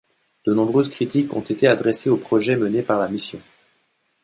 De 0.47 0.53
nombreuses 0.55 0.89
critiques 0.89 1.31
ont 1.35 1.41
été 1.41 1.67
adressés 1.67 2.09
aux 2.09 2.17
projets 2.17 2.55
menés 2.57 2.81
par 2.81 2.99
la 2.99 3.07
mission. 3.07 3.39